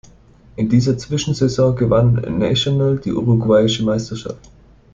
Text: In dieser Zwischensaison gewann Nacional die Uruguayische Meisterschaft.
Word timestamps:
In 0.55 0.67
dieser 0.67 0.97
Zwischensaison 0.97 1.75
gewann 1.75 2.15
Nacional 2.39 2.97
die 2.97 3.13
Uruguayische 3.13 3.83
Meisterschaft. 3.85 4.39